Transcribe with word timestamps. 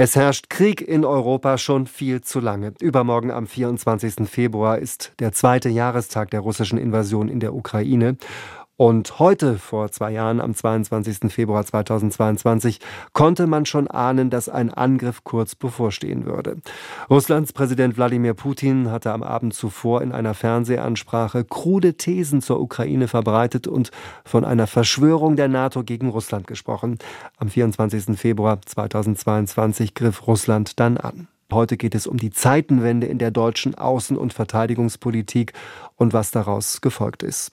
Es 0.00 0.14
herrscht 0.14 0.48
Krieg 0.48 0.80
in 0.80 1.04
Europa 1.04 1.58
schon 1.58 1.88
viel 1.88 2.20
zu 2.20 2.38
lange. 2.38 2.72
Übermorgen 2.80 3.32
am 3.32 3.48
24. 3.48 4.28
Februar 4.28 4.78
ist 4.78 5.12
der 5.18 5.32
zweite 5.32 5.68
Jahrestag 5.70 6.30
der 6.30 6.38
russischen 6.38 6.78
Invasion 6.78 7.28
in 7.28 7.40
der 7.40 7.52
Ukraine. 7.52 8.16
Und 8.80 9.18
heute, 9.18 9.58
vor 9.58 9.90
zwei 9.90 10.12
Jahren, 10.12 10.40
am 10.40 10.54
22. 10.54 11.32
Februar 11.32 11.66
2022, 11.66 12.78
konnte 13.12 13.48
man 13.48 13.66
schon 13.66 13.88
ahnen, 13.88 14.30
dass 14.30 14.48
ein 14.48 14.72
Angriff 14.72 15.24
kurz 15.24 15.56
bevorstehen 15.56 16.26
würde. 16.26 16.58
Russlands 17.10 17.52
Präsident 17.52 17.96
Wladimir 17.96 18.34
Putin 18.34 18.92
hatte 18.92 19.10
am 19.10 19.24
Abend 19.24 19.52
zuvor 19.52 20.00
in 20.00 20.12
einer 20.12 20.32
Fernsehansprache 20.32 21.42
krude 21.44 21.94
Thesen 21.94 22.40
zur 22.40 22.60
Ukraine 22.60 23.08
verbreitet 23.08 23.66
und 23.66 23.90
von 24.24 24.44
einer 24.44 24.68
Verschwörung 24.68 25.34
der 25.34 25.48
NATO 25.48 25.82
gegen 25.82 26.10
Russland 26.10 26.46
gesprochen. 26.46 26.98
Am 27.36 27.48
24. 27.48 28.16
Februar 28.16 28.62
2022 28.64 29.94
griff 29.94 30.28
Russland 30.28 30.78
dann 30.78 30.98
an. 30.98 31.26
Heute 31.52 31.76
geht 31.76 31.96
es 31.96 32.06
um 32.06 32.16
die 32.18 32.30
Zeitenwende 32.30 33.08
in 33.08 33.18
der 33.18 33.32
deutschen 33.32 33.74
Außen- 33.74 34.14
und 34.14 34.34
Verteidigungspolitik 34.34 35.52
und 35.96 36.12
was 36.12 36.30
daraus 36.30 36.80
gefolgt 36.80 37.24
ist. 37.24 37.50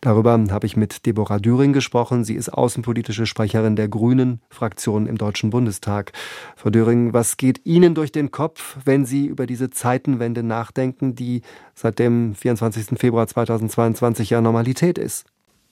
Darüber 0.00 0.38
habe 0.50 0.66
ich 0.66 0.76
mit 0.76 1.06
Deborah 1.06 1.38
Düring 1.38 1.72
gesprochen. 1.72 2.24
Sie 2.24 2.34
ist 2.34 2.48
außenpolitische 2.48 3.26
Sprecherin 3.26 3.76
der 3.76 3.88
Grünen 3.88 4.40
Fraktion 4.50 5.06
im 5.06 5.18
Deutschen 5.18 5.50
Bundestag. 5.50 6.12
Frau 6.56 6.70
Düring, 6.70 7.12
was 7.12 7.36
geht 7.36 7.60
Ihnen 7.64 7.94
durch 7.94 8.12
den 8.12 8.30
Kopf, 8.30 8.76
wenn 8.84 9.04
Sie 9.04 9.26
über 9.26 9.46
diese 9.46 9.70
Zeitenwende 9.70 10.42
nachdenken, 10.42 11.14
die 11.14 11.42
seit 11.74 11.98
dem 11.98 12.34
24. 12.34 12.98
Februar 12.98 13.26
2022 13.26 14.30
ja 14.30 14.40
Normalität 14.40 14.98
ist? 14.98 15.24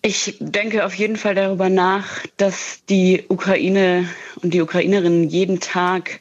Ich 0.06 0.36
denke 0.38 0.84
auf 0.84 0.94
jeden 0.94 1.16
Fall 1.16 1.34
darüber 1.34 1.70
nach, 1.70 2.26
dass 2.36 2.84
die 2.90 3.24
Ukraine 3.28 4.06
und 4.42 4.52
die 4.52 4.60
Ukrainerinnen 4.60 5.30
jeden 5.30 5.60
Tag 5.60 6.20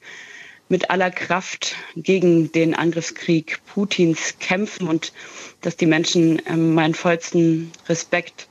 mit 0.74 0.90
aller 0.90 1.12
Kraft 1.12 1.76
gegen 1.96 2.52
den 2.52 2.74
Angriffskrieg 2.74 3.60
Putins 3.68 4.40
kämpfen 4.40 4.88
und 4.88 5.14
dass 5.62 5.78
die 5.78 5.86
Menschen 5.86 6.42
ähm, 6.48 6.74
meinen 6.74 6.96
vollsten 6.96 7.72
Respekt 7.88 8.48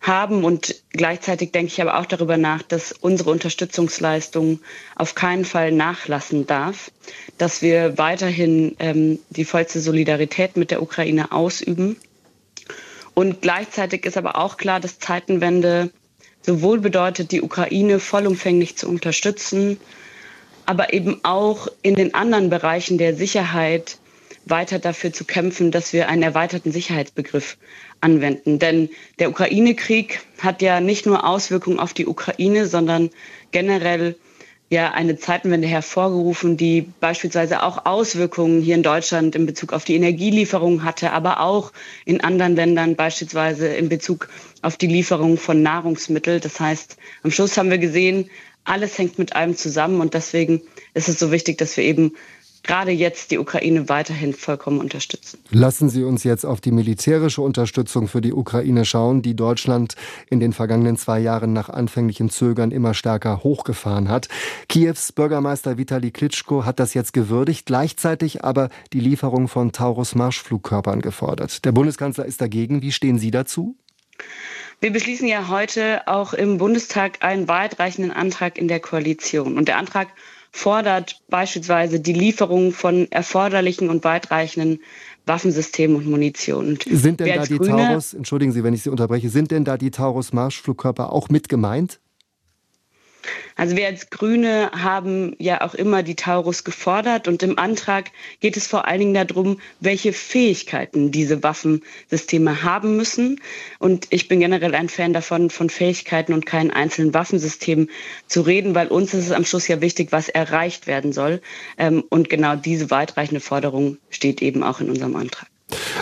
haben. 0.00 0.42
Und 0.42 0.74
gleichzeitig 0.90 1.52
denke 1.52 1.70
ich 1.72 1.80
aber 1.80 2.00
auch 2.00 2.06
darüber 2.06 2.36
nach, 2.36 2.62
dass 2.62 2.90
unsere 2.90 3.30
Unterstützungsleistung 3.30 4.58
auf 4.96 5.14
keinen 5.14 5.44
Fall 5.44 5.70
nachlassen 5.70 6.48
darf, 6.48 6.90
dass 7.38 7.62
wir 7.62 7.96
weiterhin 7.96 8.74
ähm, 8.80 9.20
die 9.30 9.44
vollste 9.44 9.78
Solidarität 9.80 10.56
mit 10.56 10.72
der 10.72 10.82
Ukraine 10.82 11.30
ausüben. 11.30 11.94
Und 13.14 13.40
gleichzeitig 13.40 14.04
ist 14.04 14.16
aber 14.16 14.34
auch 14.34 14.56
klar, 14.56 14.80
dass 14.80 14.98
Zeitenwende 14.98 15.92
sowohl 16.44 16.80
bedeutet, 16.80 17.30
die 17.30 17.40
Ukraine 17.40 18.00
vollumfänglich 18.00 18.76
zu 18.76 18.88
unterstützen, 18.88 19.78
aber 20.72 20.94
eben 20.94 21.20
auch 21.22 21.68
in 21.82 21.96
den 21.96 22.14
anderen 22.14 22.48
Bereichen 22.48 22.96
der 22.96 23.14
Sicherheit 23.14 23.98
weiter 24.46 24.78
dafür 24.78 25.12
zu 25.12 25.26
kämpfen, 25.26 25.70
dass 25.70 25.92
wir 25.92 26.08
einen 26.08 26.22
erweiterten 26.22 26.72
Sicherheitsbegriff 26.72 27.58
anwenden. 28.00 28.58
Denn 28.58 28.88
der 29.18 29.28
Ukraine-Krieg 29.28 30.20
hat 30.38 30.62
ja 30.62 30.80
nicht 30.80 31.04
nur 31.04 31.26
Auswirkungen 31.28 31.78
auf 31.78 31.92
die 31.92 32.06
Ukraine, 32.06 32.64
sondern 32.64 33.10
generell 33.50 34.16
ja 34.70 34.92
eine 34.92 35.18
Zeitenwende 35.18 35.68
hervorgerufen, 35.68 36.56
die 36.56 36.88
beispielsweise 37.00 37.62
auch 37.64 37.84
Auswirkungen 37.84 38.62
hier 38.62 38.74
in 38.74 38.82
Deutschland 38.82 39.34
in 39.36 39.44
Bezug 39.44 39.74
auf 39.74 39.84
die 39.84 39.94
Energielieferung 39.96 40.84
hatte, 40.84 41.12
aber 41.12 41.40
auch 41.40 41.70
in 42.06 42.22
anderen 42.22 42.56
Ländern 42.56 42.96
beispielsweise 42.96 43.68
in 43.68 43.90
Bezug 43.90 44.30
auf 44.62 44.78
die 44.78 44.86
Lieferung 44.86 45.36
von 45.36 45.60
Nahrungsmitteln. 45.60 46.40
Das 46.40 46.58
heißt, 46.58 46.96
am 47.24 47.30
Schluss 47.30 47.58
haben 47.58 47.68
wir 47.68 47.76
gesehen, 47.76 48.30
alles 48.64 48.98
hängt 48.98 49.18
mit 49.18 49.34
allem 49.34 49.56
zusammen 49.56 50.00
und 50.00 50.14
deswegen 50.14 50.62
ist 50.94 51.08
es 51.08 51.18
so 51.18 51.30
wichtig, 51.32 51.58
dass 51.58 51.76
wir 51.76 51.84
eben 51.84 52.12
gerade 52.62 52.92
jetzt 52.92 53.30
die 53.30 53.38
Ukraine 53.38 53.88
weiterhin 53.88 54.34
vollkommen 54.34 54.78
unterstützen. 54.78 55.38
Lassen 55.50 55.88
Sie 55.88 56.04
uns 56.04 56.24
jetzt 56.24 56.44
auf 56.44 56.60
die 56.60 56.70
militärische 56.70 57.42
Unterstützung 57.42 58.08
für 58.08 58.20
die 58.20 58.32
Ukraine 58.32 58.84
schauen, 58.84 59.22
die 59.22 59.34
Deutschland 59.34 59.96
in 60.30 60.40
den 60.40 60.52
vergangenen 60.52 60.96
zwei 60.96 61.18
Jahren 61.20 61.52
nach 61.52 61.68
anfänglichem 61.68 62.30
Zögern 62.30 62.70
immer 62.70 62.94
stärker 62.94 63.42
hochgefahren 63.42 64.08
hat. 64.08 64.28
Kiews 64.68 65.12
Bürgermeister 65.12 65.78
Vitali 65.78 66.10
Klitschko 66.10 66.64
hat 66.64 66.78
das 66.78 66.94
jetzt 66.94 67.12
gewürdigt, 67.12 67.66
gleichzeitig 67.66 68.44
aber 68.44 68.68
die 68.92 69.00
Lieferung 69.00 69.48
von 69.48 69.72
Taurus-Marschflugkörpern 69.72 71.00
gefordert. 71.00 71.64
Der 71.64 71.72
Bundeskanzler 71.72 72.26
ist 72.26 72.40
dagegen. 72.40 72.82
Wie 72.82 72.92
stehen 72.92 73.18
Sie 73.18 73.30
dazu? 73.30 73.76
Wir 74.82 74.92
beschließen 74.92 75.28
ja 75.28 75.46
heute 75.46 76.08
auch 76.08 76.34
im 76.34 76.58
Bundestag 76.58 77.18
einen 77.24 77.46
weitreichenden 77.46 78.10
Antrag 78.10 78.58
in 78.58 78.66
der 78.66 78.80
Koalition. 78.80 79.56
Und 79.56 79.68
der 79.68 79.78
Antrag 79.78 80.08
fordert 80.50 81.22
beispielsweise 81.30 82.00
die 82.00 82.12
Lieferung 82.12 82.72
von 82.72 83.06
erforderlichen 83.12 83.88
und 83.88 84.02
weitreichenden 84.02 84.80
Waffensystemen 85.24 85.96
und 85.96 86.06
Munition. 86.06 86.70
Und 86.70 86.82
sind 86.82 87.20
denn 87.20 87.36
da 87.36 87.44
die 87.44 87.58
Grüne, 87.58 87.76
Taurus, 87.76 88.12
entschuldigen 88.12 88.50
Sie, 88.50 88.64
wenn 88.64 88.74
ich 88.74 88.82
Sie 88.82 88.90
unterbreche, 88.90 89.28
sind 89.28 89.52
denn 89.52 89.64
da 89.64 89.76
die 89.76 89.92
Taurus-Marschflugkörper 89.92 91.12
auch 91.12 91.28
mit 91.28 91.48
gemeint? 91.48 92.00
Also 93.56 93.76
wir 93.76 93.86
als 93.86 94.10
Grüne 94.10 94.70
haben 94.72 95.36
ja 95.38 95.60
auch 95.60 95.74
immer 95.74 96.02
die 96.02 96.16
Taurus 96.16 96.64
gefordert 96.64 97.28
und 97.28 97.42
im 97.42 97.58
Antrag 97.58 98.10
geht 98.40 98.56
es 98.56 98.66
vor 98.66 98.86
allen 98.88 99.00
Dingen 99.00 99.14
darum, 99.14 99.60
welche 99.80 100.12
Fähigkeiten 100.12 101.10
diese 101.10 101.42
Waffensysteme 101.42 102.62
haben 102.62 102.96
müssen. 102.96 103.40
Und 103.78 104.06
ich 104.10 104.28
bin 104.28 104.40
generell 104.40 104.74
ein 104.74 104.88
Fan 104.88 105.12
davon, 105.12 105.50
von 105.50 105.70
Fähigkeiten 105.70 106.32
und 106.32 106.46
keinen 106.46 106.70
einzelnen 106.70 107.14
Waffensystemen 107.14 107.90
zu 108.26 108.40
reden, 108.42 108.74
weil 108.74 108.88
uns 108.88 109.14
ist 109.14 109.26
es 109.26 109.32
am 109.32 109.44
Schluss 109.44 109.68
ja 109.68 109.80
wichtig, 109.80 110.12
was 110.12 110.28
erreicht 110.28 110.86
werden 110.86 111.12
soll. 111.12 111.40
Ähm, 111.78 112.04
und 112.08 112.28
genau 112.28 112.56
diese 112.56 112.90
weitreichende 112.90 113.40
Forderung 113.40 113.98
steht 114.10 114.42
eben 114.42 114.62
auch 114.62 114.80
in 114.80 114.90
unserem 114.90 115.16
Antrag. 115.16 115.51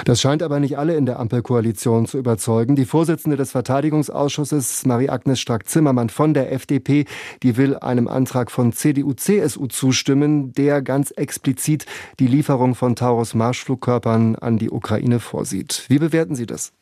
Das 0.05 0.21
scheint 0.21 0.43
aber 0.43 0.61
nicht 0.61 0.79
alle 0.79 0.97
in 0.97 1.07
der 1.07 1.19
Ampelkoalition 1.19 2.07
zu 2.07 2.19
überzeugen. 2.19 2.77
Die 2.77 2.85
Vorsitzende 2.85 3.37
des 3.37 3.53
Verteidigungsausschusses, 3.53 4.87
Marie-Agnes 4.87 5.41
Strack-Zimmermann 5.41 6.09
von 6.09 6.35
der 6.35 6.53
FDP, 6.53 7.05
die 7.43 7.57
will 7.57 7.77
einem 7.77 8.09
Antrag 8.09 8.51
von 8.51 8.73
CDU-CSU 8.73 9.67
zustimmen, 9.67 10.53
der 10.53 10.83
ganz 10.83 11.11
explizit 11.11 11.87
die 12.19 12.27
Lieferung 12.27 12.75
von 12.75 12.97
Taurus-Marschflugkörpern 12.97 14.37
an 14.37 14.59
die 14.59 14.71
Ukraine 14.71 15.21
vorsieht. 15.21 15.85
Wie 15.89 15.99
bewerten 15.99 16.35
Sie 16.35 16.47
das? 16.47 16.73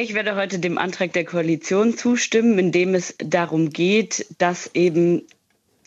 Ich 0.00 0.14
werde 0.14 0.36
heute 0.36 0.60
dem 0.60 0.78
Antrag 0.78 1.12
der 1.12 1.24
Koalition 1.24 1.96
zustimmen, 1.96 2.56
in 2.58 2.70
dem 2.70 2.94
es 2.94 3.16
darum 3.18 3.70
geht, 3.70 4.26
dass 4.38 4.70
eben 4.74 5.22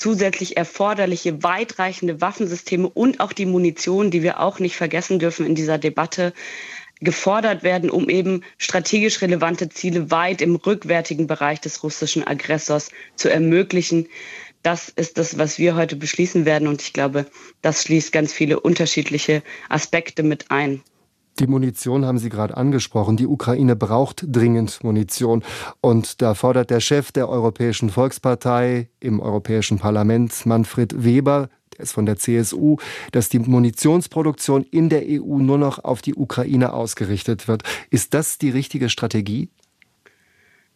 zusätzlich 0.01 0.57
erforderliche 0.57 1.43
weitreichende 1.43 2.21
Waffensysteme 2.21 2.89
und 2.89 3.19
auch 3.19 3.33
die 3.33 3.45
Munition, 3.45 4.09
die 4.09 4.23
wir 4.23 4.39
auch 4.39 4.57
nicht 4.57 4.75
vergessen 4.75 5.19
dürfen 5.19 5.45
in 5.45 5.53
dieser 5.53 5.77
Debatte, 5.77 6.33
gefordert 7.01 7.61
werden, 7.61 7.91
um 7.91 8.09
eben 8.09 8.43
strategisch 8.57 9.21
relevante 9.21 9.69
Ziele 9.69 10.09
weit 10.09 10.41
im 10.41 10.55
rückwärtigen 10.55 11.27
Bereich 11.27 11.61
des 11.61 11.83
russischen 11.83 12.25
Aggressors 12.25 12.89
zu 13.15 13.29
ermöglichen. 13.29 14.07
Das 14.63 14.89
ist 14.89 15.19
das, 15.19 15.37
was 15.37 15.59
wir 15.59 15.75
heute 15.75 15.95
beschließen 15.95 16.45
werden. 16.45 16.67
Und 16.67 16.81
ich 16.81 16.93
glaube, 16.93 17.27
das 17.61 17.83
schließt 17.83 18.11
ganz 18.11 18.33
viele 18.33 18.59
unterschiedliche 18.59 19.43
Aspekte 19.69 20.23
mit 20.23 20.49
ein. 20.49 20.81
Die 21.41 21.47
Munition 21.47 22.05
haben 22.05 22.19
Sie 22.19 22.29
gerade 22.29 22.55
angesprochen. 22.55 23.17
Die 23.17 23.25
Ukraine 23.25 23.75
braucht 23.75 24.23
dringend 24.27 24.83
Munition. 24.83 25.43
Und 25.81 26.21
da 26.21 26.35
fordert 26.35 26.69
der 26.69 26.81
Chef 26.81 27.11
der 27.11 27.29
Europäischen 27.29 27.89
Volkspartei 27.89 28.89
im 28.99 29.19
Europäischen 29.19 29.79
Parlament, 29.79 30.45
Manfred 30.45 31.03
Weber, 31.03 31.49
der 31.73 31.79
ist 31.79 31.93
von 31.93 32.05
der 32.05 32.17
CSU, 32.17 32.77
dass 33.11 33.29
die 33.29 33.39
Munitionsproduktion 33.39 34.63
in 34.69 34.89
der 34.89 35.01
EU 35.07 35.39
nur 35.39 35.57
noch 35.57 35.83
auf 35.83 36.03
die 36.03 36.13
Ukraine 36.13 36.73
ausgerichtet 36.73 37.47
wird. 37.47 37.63
Ist 37.89 38.13
das 38.13 38.37
die 38.37 38.51
richtige 38.51 38.89
Strategie? 38.89 39.49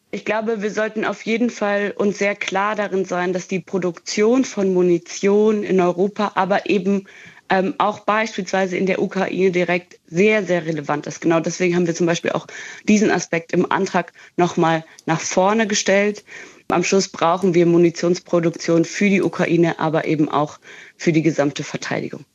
Ich 0.10 0.26
glaube, 0.26 0.64
wir 0.64 0.72
sollten 0.72 1.06
auf 1.06 1.24
jeden 1.24 1.52
Fall 1.52 1.94
uns 1.96 2.18
sehr 2.18 2.36
klar 2.36 2.76
darin 2.76 3.06
sein, 3.06 3.34
dass 3.34 3.48
die 3.48 3.60
Produktion 3.60 4.46
von 4.46 4.74
Munition 4.74 5.62
in 5.62 5.80
Europa, 5.80 6.32
aber 6.36 6.70
eben 6.70 7.06
ähm, 7.50 7.76
auch 7.78 8.00
beispielsweise 8.00 8.78
in 8.78 8.86
der 8.86 9.02
Ukraine 9.02 9.52
direkt 9.52 10.00
sehr, 10.08 10.44
sehr 10.44 10.66
relevant 10.66 11.08
ist. 11.08 11.22
Genau 11.22 11.40
deswegen 11.40 11.76
haben 11.76 11.88
wir 11.88 11.96
zum 11.96 12.08
Beispiel 12.08 12.32
auch 12.32 12.48
diesen 12.88 13.12
Aspekt 13.12 13.52
im 13.54 13.72
Antrag 13.72 14.14
nochmal 14.38 14.84
nach 15.06 15.20
vorne 15.20 15.68
gestellt. 15.68 16.24
Am 16.68 16.84
Schluss 16.84 17.10
brauchen 17.10 17.54
wir 17.54 17.66
Munitionsproduktion 17.66 18.86
für 18.86 19.10
die 19.10 19.22
Ukraine, 19.22 19.80
aber 19.80 20.06
eben 20.06 20.30
auch 20.30 20.58
für 20.98 21.12
die 21.12 21.22
gesamte 21.22 21.64
Verteidigung. 21.64 22.26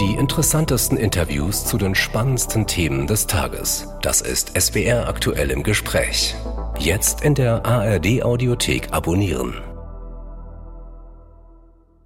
Die 0.00 0.14
interessantesten 0.14 0.96
Interviews 0.96 1.64
zu 1.66 1.78
den 1.78 1.94
spannendsten 1.94 2.66
Themen 2.66 3.06
des 3.06 3.26
Tages. 3.26 3.86
Das 4.02 4.22
ist 4.22 4.58
SWR 4.58 5.06
aktuell 5.06 5.50
im 5.50 5.62
Gespräch. 5.62 6.34
Jetzt 6.78 7.22
in 7.22 7.34
der 7.34 7.64
ARD 7.64 8.22
Audiothek 8.22 8.88
abonnieren. 8.90 9.71